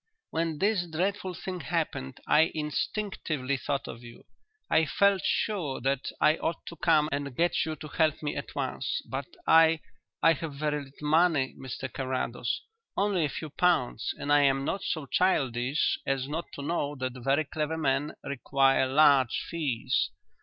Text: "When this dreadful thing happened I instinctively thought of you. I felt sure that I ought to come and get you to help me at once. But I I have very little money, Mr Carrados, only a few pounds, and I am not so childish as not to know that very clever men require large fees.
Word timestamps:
"When 0.31 0.57
this 0.57 0.87
dreadful 0.87 1.35
thing 1.35 1.59
happened 1.59 2.21
I 2.27 2.49
instinctively 2.55 3.55
thought 3.55 3.87
of 3.87 4.01
you. 4.01 4.25
I 4.67 4.87
felt 4.87 5.21
sure 5.23 5.79
that 5.81 6.09
I 6.19 6.37
ought 6.37 6.65
to 6.69 6.75
come 6.77 7.07
and 7.11 7.35
get 7.35 7.63
you 7.67 7.75
to 7.75 7.87
help 7.87 8.23
me 8.23 8.35
at 8.35 8.55
once. 8.55 9.03
But 9.07 9.27
I 9.45 9.79
I 10.23 10.33
have 10.33 10.55
very 10.55 10.79
little 10.85 11.07
money, 11.07 11.55
Mr 11.55 11.87
Carrados, 11.93 12.63
only 12.97 13.25
a 13.25 13.29
few 13.29 13.51
pounds, 13.51 14.15
and 14.17 14.33
I 14.33 14.41
am 14.41 14.65
not 14.65 14.81
so 14.83 15.05
childish 15.05 15.99
as 16.03 16.27
not 16.27 16.45
to 16.55 16.63
know 16.63 16.95
that 16.95 17.13
very 17.23 17.45
clever 17.45 17.77
men 17.77 18.13
require 18.23 18.87
large 18.87 19.45
fees. 19.51 20.09